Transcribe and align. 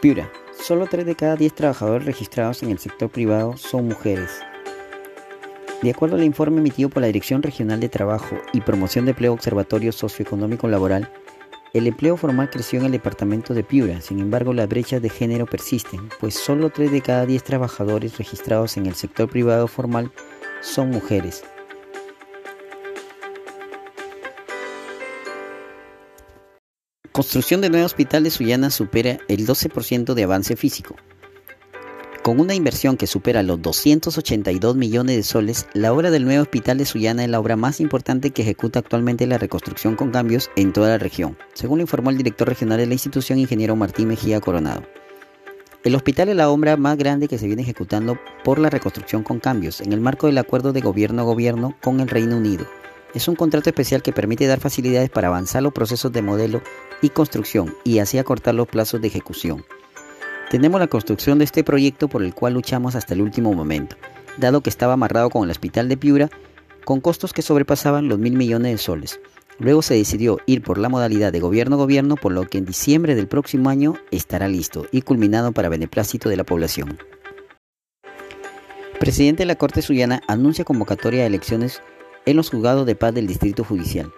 Piura. 0.00 0.30
Solo 0.58 0.86
3 0.86 1.06
de 1.06 1.16
cada 1.16 1.36
10 1.36 1.54
trabajadores 1.54 2.04
registrados 2.04 2.62
en 2.62 2.70
el 2.70 2.78
sector 2.78 3.08
privado 3.08 3.56
son 3.56 3.88
mujeres. 3.88 4.30
De 5.82 5.90
acuerdo 5.90 6.16
al 6.16 6.24
informe 6.24 6.58
emitido 6.58 6.90
por 6.90 7.00
la 7.00 7.06
Dirección 7.06 7.42
Regional 7.42 7.80
de 7.80 7.88
Trabajo 7.88 8.36
y 8.52 8.60
Promoción 8.60 9.06
de 9.06 9.12
Empleo 9.12 9.32
Observatorio 9.32 9.92
Socioeconómico 9.92 10.68
Laboral, 10.68 11.10
el 11.72 11.86
empleo 11.86 12.16
formal 12.16 12.50
creció 12.50 12.78
en 12.78 12.86
el 12.86 12.92
departamento 12.92 13.54
de 13.54 13.64
Piura, 13.64 14.00
sin 14.00 14.20
embargo 14.20 14.52
las 14.52 14.68
brechas 14.68 15.00
de 15.00 15.10
género 15.10 15.46
persisten, 15.46 16.08
pues 16.20 16.34
solo 16.34 16.70
3 16.70 16.90
de 16.92 17.00
cada 17.00 17.26
10 17.26 17.42
trabajadores 17.42 18.18
registrados 18.18 18.76
en 18.76 18.86
el 18.86 18.94
sector 18.94 19.28
privado 19.28 19.66
formal 19.66 20.10
son 20.60 20.90
mujeres. 20.90 21.42
Construcción 27.16 27.62
de 27.62 27.70
nuevo 27.70 27.86
hospital 27.86 28.24
de 28.24 28.30
Sullana 28.30 28.68
supera 28.68 29.16
el 29.28 29.46
12% 29.46 30.12
de 30.12 30.22
avance 30.22 30.54
físico. 30.54 30.96
Con 32.22 32.40
una 32.40 32.54
inversión 32.54 32.98
que 32.98 33.06
supera 33.06 33.42
los 33.42 33.62
282 33.62 34.76
millones 34.76 35.16
de 35.16 35.22
soles, 35.22 35.66
la 35.72 35.94
obra 35.94 36.10
del 36.10 36.26
nuevo 36.26 36.42
hospital 36.42 36.76
de 36.76 36.84
Sullana 36.84 37.24
es 37.24 37.30
la 37.30 37.40
obra 37.40 37.56
más 37.56 37.80
importante 37.80 38.32
que 38.32 38.42
ejecuta 38.42 38.80
actualmente 38.80 39.26
la 39.26 39.38
reconstrucción 39.38 39.96
con 39.96 40.10
cambios 40.10 40.50
en 40.56 40.74
toda 40.74 40.90
la 40.90 40.98
región, 40.98 41.38
según 41.54 41.78
lo 41.78 41.84
informó 41.84 42.10
el 42.10 42.18
director 42.18 42.46
regional 42.46 42.76
de 42.76 42.86
la 42.86 42.92
institución, 42.92 43.38
ingeniero 43.38 43.76
Martín 43.76 44.08
Mejía 44.08 44.42
Coronado. 44.42 44.82
El 45.84 45.94
hospital 45.94 46.28
es 46.28 46.36
la 46.36 46.50
obra 46.50 46.76
más 46.76 46.98
grande 46.98 47.28
que 47.28 47.38
se 47.38 47.46
viene 47.46 47.62
ejecutando 47.62 48.18
por 48.44 48.58
la 48.58 48.68
reconstrucción 48.68 49.22
con 49.22 49.40
cambios 49.40 49.80
en 49.80 49.94
el 49.94 50.02
marco 50.02 50.26
del 50.26 50.36
acuerdo 50.36 50.74
de 50.74 50.82
gobierno 50.82 51.22
a 51.22 51.24
gobierno 51.24 51.78
con 51.80 52.00
el 52.00 52.08
Reino 52.08 52.36
Unido. 52.36 52.66
Es 53.16 53.28
un 53.28 53.34
contrato 53.34 53.70
especial 53.70 54.02
que 54.02 54.12
permite 54.12 54.46
dar 54.46 54.60
facilidades 54.60 55.08
para 55.08 55.28
avanzar 55.28 55.62
los 55.62 55.72
procesos 55.72 56.12
de 56.12 56.20
modelo 56.20 56.60
y 57.00 57.08
construcción 57.08 57.74
y 57.82 58.00
así 58.00 58.18
acortar 58.18 58.54
los 58.54 58.68
plazos 58.68 59.00
de 59.00 59.08
ejecución. 59.08 59.64
Tenemos 60.50 60.78
la 60.78 60.86
construcción 60.86 61.38
de 61.38 61.46
este 61.46 61.64
proyecto 61.64 62.08
por 62.08 62.22
el 62.22 62.34
cual 62.34 62.52
luchamos 62.52 62.94
hasta 62.94 63.14
el 63.14 63.22
último 63.22 63.54
momento, 63.54 63.96
dado 64.36 64.60
que 64.60 64.68
estaba 64.68 64.92
amarrado 64.92 65.30
con 65.30 65.44
el 65.44 65.50
Hospital 65.50 65.88
de 65.88 65.96
Piura 65.96 66.28
con 66.84 67.00
costos 67.00 67.32
que 67.32 67.40
sobrepasaban 67.40 68.06
los 68.06 68.18
mil 68.18 68.34
millones 68.34 68.72
de 68.72 68.76
soles. 68.76 69.18
Luego 69.58 69.80
se 69.80 69.94
decidió 69.94 70.38
ir 70.44 70.62
por 70.62 70.76
la 70.76 70.90
modalidad 70.90 71.32
de 71.32 71.40
gobierno-gobierno, 71.40 72.16
por 72.16 72.32
lo 72.32 72.44
que 72.44 72.58
en 72.58 72.66
diciembre 72.66 73.14
del 73.14 73.28
próximo 73.28 73.70
año 73.70 73.94
estará 74.10 74.46
listo 74.46 74.88
y 74.92 75.00
culminado 75.00 75.52
para 75.52 75.70
beneplácito 75.70 76.28
de 76.28 76.36
la 76.36 76.44
población. 76.44 76.98
Presidente 79.00 79.44
de 79.44 79.46
la 79.46 79.56
Corte 79.56 79.80
Sullana 79.80 80.20
anuncia 80.28 80.66
convocatoria 80.66 81.22
de 81.22 81.28
elecciones 81.28 81.80
en 82.26 82.36
los 82.36 82.50
juzgados 82.50 82.84
de 82.84 82.96
paz 82.96 83.14
del 83.14 83.26
Distrito 83.26 83.64
Judicial. 83.64 84.12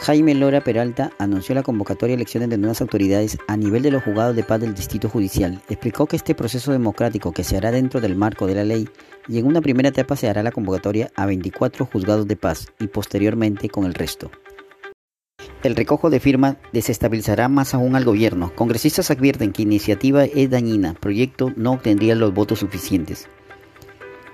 Jaime 0.00 0.34
Lora 0.34 0.62
Peralta 0.62 1.12
anunció 1.18 1.54
la 1.54 1.62
convocatoria 1.62 2.14
de 2.14 2.22
elecciones 2.22 2.50
de 2.50 2.58
nuevas 2.58 2.80
autoridades 2.80 3.38
a 3.46 3.56
nivel 3.56 3.82
de 3.82 3.90
los 3.90 4.02
juzgados 4.02 4.34
de 4.34 4.42
paz 4.42 4.60
del 4.60 4.74
Distrito 4.74 5.08
Judicial. 5.08 5.62
Explicó 5.68 6.06
que 6.06 6.16
este 6.16 6.34
proceso 6.34 6.72
democrático 6.72 7.32
que 7.32 7.44
se 7.44 7.56
hará 7.56 7.70
dentro 7.70 8.00
del 8.00 8.16
marco 8.16 8.46
de 8.46 8.54
la 8.56 8.64
ley 8.64 8.88
y 9.28 9.38
en 9.38 9.46
una 9.46 9.60
primera 9.60 9.90
etapa 9.90 10.16
se 10.16 10.28
hará 10.28 10.42
la 10.42 10.50
convocatoria 10.50 11.10
a 11.14 11.26
24 11.26 11.86
juzgados 11.86 12.26
de 12.26 12.36
paz 12.36 12.66
y 12.80 12.88
posteriormente 12.88 13.68
con 13.68 13.84
el 13.84 13.94
resto. 13.94 14.30
El 15.62 15.76
recojo 15.76 16.10
de 16.10 16.20
firmas 16.20 16.56
desestabilizará 16.72 17.48
más 17.48 17.72
aún 17.72 17.96
al 17.96 18.04
gobierno. 18.04 18.52
Congresistas 18.54 19.10
advierten 19.10 19.52
que 19.52 19.62
iniciativa 19.62 20.24
es 20.24 20.50
dañina, 20.50 20.94
proyecto 20.94 21.52
no 21.56 21.72
obtendría 21.72 22.14
los 22.14 22.34
votos 22.34 22.58
suficientes. 22.58 23.28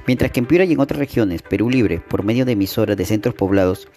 Mientras 0.06 0.30
que 0.30 0.40
en 0.40 0.46
Piura 0.46 0.64
y 0.64 0.72
en 0.72 0.80
otras 0.80 0.98
regiones, 0.98 1.42
Perú 1.42 1.70
Libre, 1.70 2.00
por 2.00 2.24
medio 2.24 2.44
de 2.44 2.52
emisoras 2.52 2.96
de 2.96 3.04
centros 3.04 3.34
poblados, 3.34 3.88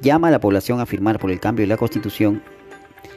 llama 0.00 0.28
a 0.28 0.30
la 0.30 0.40
población 0.40 0.80
a 0.80 0.86
firmar 0.86 1.18
por 1.18 1.30
el 1.30 1.40
cambio 1.40 1.64
de 1.64 1.68
la 1.68 1.76
Constitución, 1.76 2.42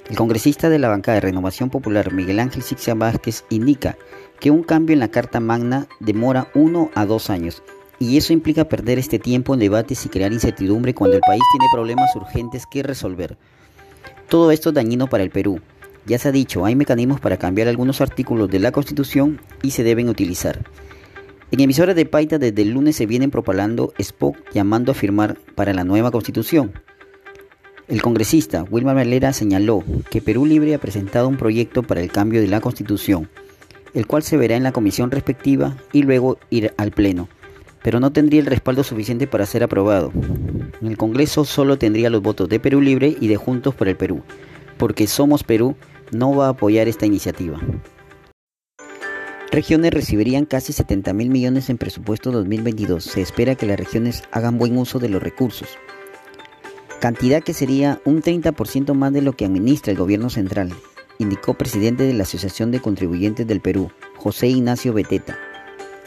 el 0.10 0.16
congresista 0.16 0.70
de 0.70 0.80
la 0.80 0.90
bancada 0.90 1.16
de 1.16 1.22
Renovación 1.22 1.70
Popular, 1.70 2.14
Miguel 2.14 2.40
Ángel 2.40 2.62
Sixia 2.62 2.94
Vázquez, 2.94 3.44
indica 3.50 3.98
que 4.40 4.52
un 4.52 4.64
cambio 4.64 4.94
en 4.94 5.00
la 5.00 5.10
Carta 5.10 5.40
Magna 5.40 5.88
demora 6.00 6.50
uno 6.54 6.92
a 6.94 7.06
dos 7.06 7.30
años, 7.30 7.64
y 7.98 8.18
eso 8.18 8.34
implica 8.34 8.66
perder 8.66 9.00
este 9.00 9.20
tiempo 9.20 9.54
en 9.54 9.62
debates 9.62 10.06
y 10.06 10.10
crear 10.10 10.34
incertidumbre 10.34 10.94
cuando 10.94 11.16
el 11.16 11.22
país 11.22 11.42
tiene 11.52 11.72
problemas 11.72 12.16
urgentes 12.16 12.66
que 12.70 12.84
resolver. 12.84 13.38
Todo 14.28 14.52
esto 14.52 14.70
es 14.70 14.76
dañino 14.76 15.08
para 15.08 15.24
el 15.24 15.30
Perú. 15.30 15.62
Ya 16.06 16.20
se 16.20 16.28
ha 16.28 16.32
dicho, 16.32 16.66
hay 16.66 16.76
mecanismos 16.76 17.20
para 17.20 17.38
cambiar 17.38 17.68
algunos 17.68 18.02
artículos 18.02 18.50
de 18.50 18.60
la 18.60 18.72
Constitución 18.72 19.42
y 19.64 19.72
se 19.72 19.84
deben 19.84 20.10
utilizar. 20.10 20.64
En 21.52 21.60
emisoras 21.60 21.96
de 21.96 22.08
Paita 22.08 22.40
desde 22.40 22.64
el 22.64 22.72
lunes 22.72 22.96
se 22.96 23.06
vienen 23.06 23.30
propalando 23.30 23.94
Spock 24.00 24.36
llamando 24.52 24.92
a 24.92 24.96
firmar 24.96 25.38
para 25.54 25.76
la 25.76 25.84
nueva 25.84 26.10
constitución. 26.10 26.74
El 27.88 28.02
congresista 28.02 28.64
Wilmar 28.64 28.96
Valera 28.96 29.32
señaló 29.32 29.84
que 30.10 30.22
Perú 30.22 30.48
Libre 30.48 30.74
ha 30.74 30.80
presentado 30.80 31.28
un 31.28 31.38
proyecto 31.38 31.84
para 31.84 32.02
el 32.02 32.12
cambio 32.12 32.42
de 32.42 32.48
la 32.48 32.62
constitución, 32.62 33.30
el 33.94 34.08
cual 34.08 34.24
se 34.24 34.38
verá 34.38 34.56
en 34.56 34.64
la 34.64 34.72
comisión 34.72 35.12
respectiva 35.12 35.78
y 35.94 36.02
luego 36.02 36.40
ir 36.50 36.74
al 36.78 36.90
Pleno, 36.90 37.30
pero 37.84 38.00
no 38.00 38.12
tendría 38.12 38.40
el 38.40 38.48
respaldo 38.48 38.84
suficiente 38.84 39.28
para 39.28 39.46
ser 39.46 39.62
aprobado. 39.62 40.12
En 40.82 40.88
el 40.88 40.98
Congreso 40.98 41.46
solo 41.46 41.78
tendría 41.78 42.10
los 42.10 42.24
votos 42.24 42.50
de 42.50 42.60
Perú 42.60 42.82
Libre 42.82 43.16
y 43.22 43.28
de 43.28 43.38
Juntos 43.38 43.76
por 43.76 43.88
el 43.88 43.96
Perú, 43.96 44.24
porque 44.78 45.06
Somos 45.06 45.44
Perú 45.44 45.76
no 46.12 46.36
va 46.36 46.48
a 46.48 46.50
apoyar 46.50 46.88
esta 46.88 47.06
iniciativa 47.06 47.62
regiones 49.56 49.94
recibirían 49.94 50.46
casi 50.46 50.74
70 50.74 51.14
mil 51.14 51.30
millones 51.30 51.70
en 51.70 51.78
presupuesto 51.78 52.30
2022. 52.30 53.02
Se 53.02 53.22
espera 53.22 53.56
que 53.56 53.66
las 53.66 53.80
regiones 53.80 54.24
hagan 54.32 54.58
buen 54.58 54.78
uso 54.78 55.00
de 55.00 55.08
los 55.08 55.24
recursos. 55.24 55.70
Cantidad 57.00 57.42
que 57.42 57.54
sería 57.54 58.02
un 58.04 58.22
30% 58.22 58.94
más 58.94 59.14
de 59.14 59.22
lo 59.22 59.32
que 59.32 59.46
administra 59.46 59.94
el 59.94 59.98
gobierno 59.98 60.30
central, 60.30 60.74
indicó 61.20 61.54
presidente 61.54 62.04
de 62.04 62.12
la 62.12 62.24
Asociación 62.24 62.70
de 62.72 62.82
Contribuyentes 62.82 63.48
del 63.48 63.62
Perú, 63.62 63.92
José 64.18 64.48
Ignacio 64.48 64.92
Beteta. 64.92 65.38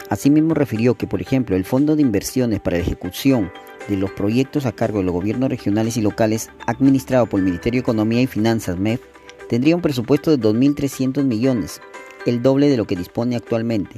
Asimismo 0.09 0.53
refirió 0.53 0.93
que, 0.93 1.07
por 1.07 1.19
ejemplo, 1.19 1.55
el 1.55 1.65
Fondo 1.65 1.95
de 1.95 2.03
Inversiones 2.03 2.59
para 2.59 2.77
la 2.77 2.83
Ejecución 2.83 3.51
de 3.87 3.97
los 3.97 4.11
proyectos 4.11 4.67
a 4.67 4.73
cargo 4.73 4.99
de 4.99 5.05
los 5.05 5.13
gobiernos 5.13 5.49
regionales 5.49 5.97
y 5.97 6.01
locales, 6.01 6.51
administrado 6.67 7.25
por 7.25 7.39
el 7.39 7.47
Ministerio 7.47 7.79
de 7.79 7.83
Economía 7.83 8.21
y 8.21 8.27
Finanzas, 8.27 8.77
MEF, 8.77 9.01
tendría 9.49 9.75
un 9.75 9.81
presupuesto 9.81 10.29
de 10.29 10.39
2.300 10.39 11.23
millones, 11.23 11.81
el 12.25 12.41
doble 12.41 12.69
de 12.69 12.77
lo 12.77 12.85
que 12.85 12.95
dispone 12.95 13.35
actualmente. 13.35 13.95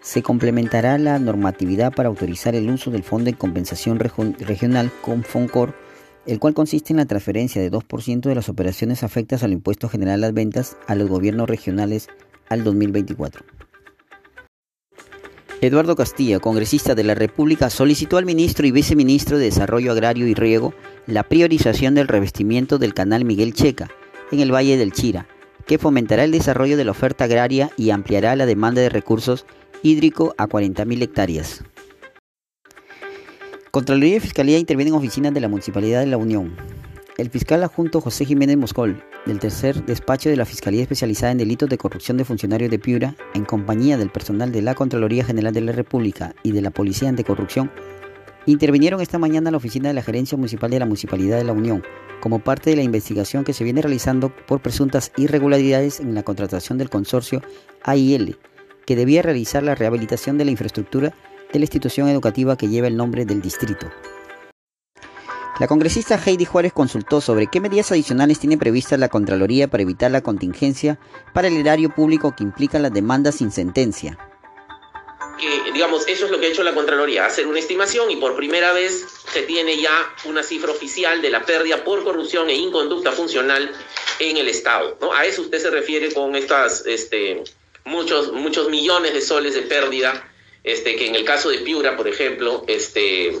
Se 0.00 0.22
complementará 0.22 0.98
la 0.98 1.18
normatividad 1.18 1.92
para 1.92 2.08
autorizar 2.08 2.54
el 2.54 2.70
uso 2.70 2.90
del 2.90 3.02
Fondo 3.02 3.30
de 3.30 3.36
Compensación 3.36 3.98
Regional 3.98 4.90
con 5.00 5.24
FONCOR, 5.24 5.74
el 6.26 6.38
cual 6.38 6.54
consiste 6.54 6.92
en 6.92 6.98
la 6.98 7.06
transferencia 7.06 7.60
de 7.60 7.70
2% 7.70 8.20
de 8.20 8.34
las 8.34 8.48
operaciones 8.48 9.02
afectas 9.02 9.42
al 9.42 9.52
impuesto 9.52 9.88
general 9.88 10.22
a 10.22 10.26
las 10.26 10.34
ventas 10.34 10.76
a 10.86 10.94
los 10.94 11.08
gobiernos 11.08 11.48
regionales 11.48 12.08
al 12.48 12.64
2024. 12.64 13.44
Eduardo 15.60 15.96
Castilla, 15.96 16.40
congresista 16.40 16.94
de 16.94 17.04
la 17.04 17.14
República, 17.14 17.70
solicitó 17.70 18.18
al 18.18 18.26
ministro 18.26 18.66
y 18.66 18.70
viceministro 18.70 19.38
de 19.38 19.46
Desarrollo 19.46 19.92
Agrario 19.92 20.26
y 20.26 20.34
Riego 20.34 20.74
la 21.06 21.22
priorización 21.22 21.94
del 21.94 22.08
revestimiento 22.08 22.76
del 22.76 22.92
canal 22.92 23.24
Miguel 23.24 23.54
Checa 23.54 23.88
en 24.30 24.40
el 24.40 24.52
Valle 24.52 24.76
del 24.76 24.92
Chira, 24.92 25.26
que 25.66 25.78
fomentará 25.78 26.24
el 26.24 26.32
desarrollo 26.32 26.76
de 26.76 26.84
la 26.84 26.90
oferta 26.90 27.24
agraria 27.24 27.70
y 27.76 27.90
ampliará 27.90 28.36
la 28.36 28.46
demanda 28.46 28.80
de 28.80 28.88
recursos 28.88 29.46
hídricos 29.82 30.34
a 30.38 30.46
40.000 30.46 31.02
hectáreas. 31.02 31.64
Contraloría 33.70 34.16
y 34.16 34.20
Fiscalía 34.20 34.58
intervienen 34.58 34.94
en 34.94 34.98
oficinas 34.98 35.34
de 35.34 35.40
la 35.40 35.48
Municipalidad 35.48 36.00
de 36.00 36.06
la 36.06 36.16
Unión. 36.16 36.56
El 37.16 37.30
fiscal 37.30 37.62
adjunto 37.62 38.00
José 38.00 38.24
Jiménez 38.24 38.56
Moscol, 38.56 39.02
del 39.26 39.38
tercer 39.38 39.84
despacho 39.84 40.28
de 40.28 40.36
la 40.36 40.44
Fiscalía 40.44 40.82
Especializada 40.82 41.32
en 41.32 41.38
Delitos 41.38 41.68
de 41.68 41.78
Corrupción 41.78 42.16
de 42.16 42.24
Funcionarios 42.24 42.70
de 42.70 42.78
Piura, 42.78 43.16
en 43.34 43.44
compañía 43.44 43.96
del 43.96 44.10
personal 44.10 44.52
de 44.52 44.62
la 44.62 44.74
Contraloría 44.74 45.24
General 45.24 45.54
de 45.54 45.60
la 45.60 45.72
República 45.72 46.34
y 46.42 46.52
de 46.52 46.62
la 46.62 46.70
Policía 46.70 47.08
Anticorrupción, 47.08 47.70
intervinieron 48.52 49.00
esta 49.00 49.18
mañana 49.18 49.48
a 49.48 49.50
la 49.52 49.56
oficina 49.56 49.88
de 49.88 49.94
la 49.94 50.02
Gerencia 50.02 50.36
Municipal 50.36 50.70
de 50.70 50.78
la 50.78 50.86
Municipalidad 50.86 51.38
de 51.38 51.44
la 51.44 51.52
Unión 51.52 51.82
como 52.20 52.38
parte 52.38 52.70
de 52.70 52.76
la 52.76 52.82
investigación 52.82 53.44
que 53.44 53.52
se 53.52 53.64
viene 53.64 53.82
realizando 53.82 54.34
por 54.34 54.60
presuntas 54.60 55.12
irregularidades 55.16 56.00
en 56.00 56.14
la 56.14 56.22
contratación 56.22 56.78
del 56.78 56.88
consorcio 56.88 57.42
AIL, 57.82 58.38
que 58.86 58.96
debía 58.96 59.20
realizar 59.22 59.62
la 59.62 59.74
rehabilitación 59.74 60.38
de 60.38 60.46
la 60.46 60.50
infraestructura 60.50 61.14
de 61.52 61.58
la 61.58 61.64
institución 61.64 62.08
educativa 62.08 62.56
que 62.56 62.68
lleva 62.68 62.86
el 62.86 62.96
nombre 62.96 63.26
del 63.26 63.42
distrito. 63.42 63.88
La 65.60 65.68
congresista 65.68 66.18
Heidi 66.18 66.46
Juárez 66.46 66.72
consultó 66.72 67.20
sobre 67.20 67.46
qué 67.46 67.60
medidas 67.60 67.92
adicionales 67.92 68.40
tiene 68.40 68.58
previstas 68.58 68.98
la 68.98 69.08
Contraloría 69.08 69.68
para 69.68 69.82
evitar 69.82 70.10
la 70.10 70.20
contingencia 70.20 70.98
para 71.32 71.48
el 71.48 71.56
erario 71.56 71.90
público 71.90 72.34
que 72.34 72.42
implica 72.42 72.78
las 72.78 72.92
demandas 72.92 73.36
sin 73.36 73.52
sentencia 73.52 74.18
digamos, 75.74 76.06
eso 76.06 76.24
es 76.24 76.30
lo 76.30 76.38
que 76.38 76.46
ha 76.46 76.48
hecho 76.48 76.62
la 76.62 76.72
Contraloría, 76.72 77.26
hacer 77.26 77.46
una 77.46 77.58
estimación 77.58 78.10
y 78.10 78.16
por 78.16 78.36
primera 78.36 78.72
vez 78.72 79.04
se 79.32 79.42
tiene 79.42 79.76
ya 79.76 80.14
una 80.24 80.42
cifra 80.42 80.70
oficial 80.70 81.20
de 81.20 81.30
la 81.30 81.44
pérdida 81.44 81.82
por 81.82 82.04
corrupción 82.04 82.48
e 82.48 82.54
inconducta 82.54 83.10
funcional 83.10 83.70
en 84.20 84.36
el 84.36 84.48
Estado. 84.48 84.96
¿no? 85.00 85.12
A 85.12 85.26
eso 85.26 85.42
usted 85.42 85.58
se 85.58 85.70
refiere 85.70 86.14
con 86.14 86.36
estas 86.36 86.86
este, 86.86 87.42
muchos, 87.84 88.32
muchos 88.32 88.70
millones 88.70 89.14
de 89.14 89.20
soles 89.20 89.54
de 89.54 89.62
pérdida, 89.62 90.30
este, 90.62 90.94
que 90.94 91.08
en 91.08 91.16
el 91.16 91.24
caso 91.24 91.50
de 91.50 91.58
Piura, 91.58 91.96
por 91.96 92.06
ejemplo, 92.06 92.64
este, 92.68 93.36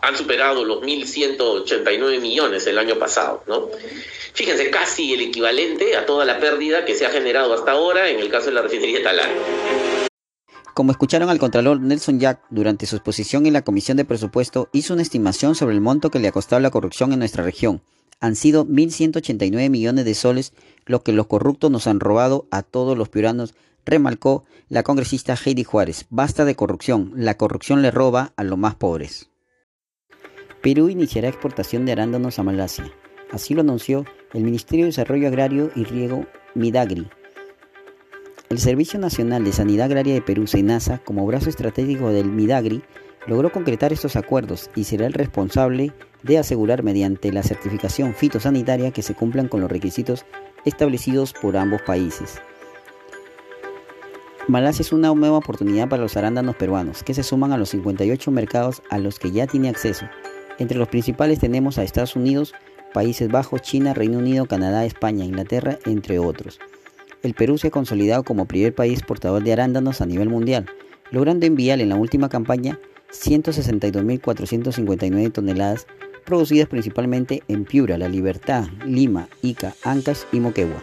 han 0.00 0.16
superado 0.16 0.64
los 0.64 0.82
1.189 0.82 2.18
millones 2.18 2.66
el 2.66 2.78
año 2.78 2.98
pasado, 2.98 3.44
¿no? 3.46 3.70
Fíjense, 4.32 4.70
casi 4.70 5.14
el 5.14 5.20
equivalente 5.20 5.96
a 5.96 6.06
toda 6.06 6.24
la 6.24 6.40
pérdida 6.40 6.84
que 6.84 6.94
se 6.94 7.06
ha 7.06 7.10
generado 7.10 7.54
hasta 7.54 7.72
ahora 7.72 8.08
en 8.08 8.18
el 8.18 8.30
caso 8.30 8.46
de 8.46 8.52
la 8.52 8.62
refinería 8.62 9.02
Talar. 9.02 9.30
Como 10.74 10.90
escucharon 10.90 11.30
al 11.30 11.38
Contralor 11.38 11.80
Nelson 11.80 12.18
Jack 12.18 12.40
durante 12.50 12.86
su 12.86 12.96
exposición 12.96 13.46
en 13.46 13.52
la 13.52 13.62
Comisión 13.62 13.96
de 13.96 14.04
Presupuesto, 14.04 14.68
hizo 14.72 14.94
una 14.94 15.02
estimación 15.02 15.54
sobre 15.54 15.76
el 15.76 15.80
monto 15.80 16.10
que 16.10 16.18
le 16.18 16.26
ha 16.26 16.32
costado 16.32 16.58
la 16.58 16.72
corrupción 16.72 17.12
en 17.12 17.20
nuestra 17.20 17.44
región. 17.44 17.80
Han 18.18 18.34
sido 18.34 18.66
1.189 18.66 19.70
millones 19.70 20.04
de 20.04 20.14
soles 20.14 20.52
lo 20.84 21.04
que 21.04 21.12
los 21.12 21.28
corruptos 21.28 21.70
nos 21.70 21.86
han 21.86 22.00
robado 22.00 22.48
a 22.50 22.62
todos 22.62 22.98
los 22.98 23.08
piuranos, 23.08 23.54
remarcó 23.84 24.46
la 24.68 24.82
congresista 24.82 25.36
Heidi 25.36 25.62
Juárez. 25.62 26.06
Basta 26.10 26.44
de 26.44 26.56
corrupción, 26.56 27.12
la 27.14 27.36
corrupción 27.36 27.80
le 27.80 27.92
roba 27.92 28.32
a 28.36 28.42
los 28.42 28.58
más 28.58 28.74
pobres. 28.74 29.30
Perú 30.60 30.88
iniciará 30.88 31.28
exportación 31.28 31.86
de 31.86 31.92
arándanos 31.92 32.40
a 32.40 32.42
Malasia. 32.42 32.90
Así 33.30 33.54
lo 33.54 33.60
anunció 33.60 34.06
el 34.32 34.42
Ministerio 34.42 34.86
de 34.86 34.90
Desarrollo 34.90 35.28
Agrario 35.28 35.70
y 35.76 35.84
Riego 35.84 36.26
Midagri. 36.56 37.08
El 38.50 38.58
Servicio 38.58 39.00
Nacional 39.00 39.42
de 39.42 39.52
Sanidad 39.52 39.86
Agraria 39.86 40.14
de 40.14 40.22
Perú, 40.22 40.46
SENASA, 40.46 40.98
como 40.98 41.26
brazo 41.26 41.48
estratégico 41.48 42.10
del 42.10 42.30
Midagri, 42.30 42.82
logró 43.26 43.50
concretar 43.50 43.92
estos 43.92 44.16
acuerdos 44.16 44.70
y 44.76 44.84
será 44.84 45.06
el 45.06 45.14
responsable 45.14 45.92
de 46.22 46.38
asegurar 46.38 46.82
mediante 46.82 47.32
la 47.32 47.42
certificación 47.42 48.14
fitosanitaria 48.14 48.90
que 48.90 49.02
se 49.02 49.14
cumplan 49.14 49.48
con 49.48 49.60
los 49.60 49.70
requisitos 49.70 50.26
establecidos 50.64 51.32
por 51.32 51.56
ambos 51.56 51.82
países. 51.82 52.40
Malasia 54.46 54.82
es 54.82 54.92
una 54.92 55.14
nueva 55.14 55.38
oportunidad 55.38 55.88
para 55.88 56.02
los 56.02 56.18
arándanos 56.18 56.54
peruanos, 56.56 57.02
que 57.02 57.14
se 57.14 57.22
suman 57.22 57.52
a 57.52 57.56
los 57.56 57.70
58 57.70 58.30
mercados 58.30 58.82
a 58.90 58.98
los 58.98 59.18
que 59.18 59.30
ya 59.30 59.46
tiene 59.46 59.70
acceso. 59.70 60.04
Entre 60.58 60.76
los 60.76 60.88
principales 60.88 61.38
tenemos 61.38 61.78
a 61.78 61.82
Estados 61.82 62.14
Unidos, 62.14 62.52
Países 62.92 63.30
Bajos, 63.30 63.62
China, 63.62 63.94
Reino 63.94 64.18
Unido, 64.18 64.44
Canadá, 64.44 64.84
España, 64.84 65.24
Inglaterra, 65.24 65.78
entre 65.86 66.18
otros. 66.18 66.60
El 67.24 67.34
Perú 67.34 67.56
se 67.56 67.68
ha 67.68 67.70
consolidado 67.70 68.22
como 68.22 68.44
primer 68.44 68.74
país 68.74 69.00
portador 69.02 69.42
de 69.42 69.54
arándanos 69.54 70.02
a 70.02 70.06
nivel 70.06 70.28
mundial, 70.28 70.66
logrando 71.10 71.46
enviar 71.46 71.80
en 71.80 71.88
la 71.88 71.96
última 71.96 72.28
campaña 72.28 72.78
162.459 73.12 75.32
toneladas 75.32 75.86
producidas 76.26 76.68
principalmente 76.68 77.42
en 77.48 77.64
Piura, 77.64 77.96
La 77.96 78.10
Libertad, 78.10 78.66
Lima, 78.84 79.28
Ica, 79.40 79.72
Ancas 79.84 80.26
y 80.32 80.40
Moquegua. 80.40 80.82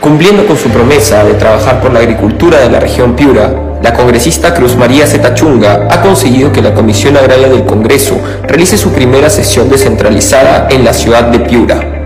Cumpliendo 0.00 0.46
con 0.46 0.56
su 0.56 0.70
promesa 0.70 1.22
de 1.22 1.34
trabajar 1.34 1.82
por 1.82 1.92
la 1.92 2.00
agricultura 2.00 2.60
de 2.60 2.70
la 2.70 2.80
región 2.80 3.14
Piura, 3.14 3.78
la 3.82 3.92
congresista 3.92 4.54
Cruz 4.54 4.74
María 4.74 5.06
Zetachunga 5.06 5.86
ha 5.90 6.00
conseguido 6.00 6.50
que 6.50 6.62
la 6.62 6.72
Comisión 6.72 7.18
Agraria 7.18 7.50
del 7.50 7.66
Congreso 7.66 8.18
realice 8.44 8.78
su 8.78 8.90
primera 8.90 9.28
sesión 9.28 9.68
descentralizada 9.68 10.68
en 10.70 10.82
la 10.82 10.94
ciudad 10.94 11.24
de 11.24 11.40
Piura. 11.40 11.99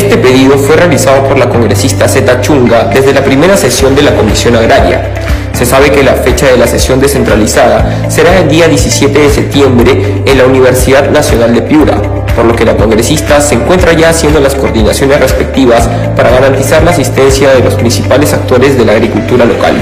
Este 0.00 0.16
pedido 0.16 0.56
fue 0.56 0.76
realizado 0.76 1.28
por 1.28 1.38
la 1.38 1.50
congresista 1.50 2.08
Zetachunga 2.08 2.84
desde 2.84 3.12
la 3.12 3.22
primera 3.22 3.54
sesión 3.54 3.94
de 3.94 4.00
la 4.00 4.16
Comisión 4.16 4.56
Agraria. 4.56 5.12
Se 5.52 5.66
sabe 5.66 5.92
que 5.92 6.02
la 6.02 6.14
fecha 6.14 6.46
de 6.46 6.56
la 6.56 6.66
sesión 6.66 7.00
descentralizada 7.00 8.08
será 8.08 8.38
el 8.38 8.48
día 8.48 8.66
17 8.66 9.18
de 9.18 9.28
septiembre 9.28 10.22
en 10.24 10.38
la 10.38 10.46
Universidad 10.46 11.10
Nacional 11.10 11.54
de 11.54 11.60
Piura, 11.60 12.00
por 12.34 12.46
lo 12.46 12.56
que 12.56 12.64
la 12.64 12.78
congresista 12.78 13.42
se 13.42 13.56
encuentra 13.56 13.92
ya 13.92 14.08
haciendo 14.08 14.40
las 14.40 14.54
coordinaciones 14.54 15.20
respectivas 15.20 15.86
para 16.16 16.30
garantizar 16.30 16.82
la 16.82 16.92
asistencia 16.92 17.50
de 17.50 17.60
los 17.60 17.74
principales 17.74 18.32
actores 18.32 18.78
de 18.78 18.86
la 18.86 18.92
agricultura 18.92 19.44
local. 19.44 19.74